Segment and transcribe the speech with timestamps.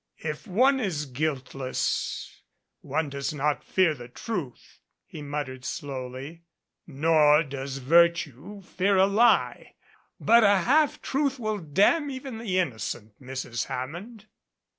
[0.23, 2.41] "If one is guiltless
[2.79, 6.41] one does not fear the truth," he muttered slowly,
[6.87, 9.75] "nor does virtue fear a lie
[10.19, 13.67] but a half truth will damn even the innocent, Mrs.
[13.67, 14.25] Hammond."